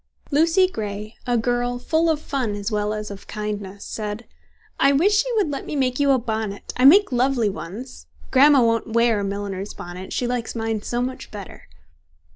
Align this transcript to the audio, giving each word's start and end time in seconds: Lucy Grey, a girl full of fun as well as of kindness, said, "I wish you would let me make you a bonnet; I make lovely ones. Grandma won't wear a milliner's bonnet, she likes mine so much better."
Lucy 0.31 0.67
Grey, 0.67 1.13
a 1.27 1.37
girl 1.37 1.77
full 1.77 2.09
of 2.09 2.19
fun 2.19 2.55
as 2.55 2.71
well 2.71 2.91
as 2.91 3.11
of 3.11 3.27
kindness, 3.27 3.85
said, 3.85 4.25
"I 4.79 4.93
wish 4.93 5.23
you 5.23 5.33
would 5.37 5.51
let 5.51 5.67
me 5.67 5.75
make 5.75 5.99
you 5.99 6.09
a 6.09 6.17
bonnet; 6.17 6.73
I 6.75 6.85
make 6.85 7.11
lovely 7.11 7.49
ones. 7.51 8.07
Grandma 8.31 8.63
won't 8.63 8.93
wear 8.95 9.19
a 9.19 9.23
milliner's 9.23 9.75
bonnet, 9.75 10.11
she 10.11 10.25
likes 10.25 10.55
mine 10.55 10.81
so 10.81 11.03
much 11.03 11.29
better." 11.29 11.67